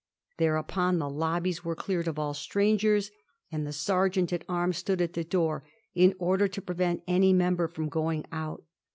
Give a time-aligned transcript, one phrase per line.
[0.37, 3.11] Thereupon the lobbies were cleared of all strangers,
[3.51, 7.67] and the Sergeant at arms stood at the door in order to prevent any member
[7.67, 8.63] firom going out.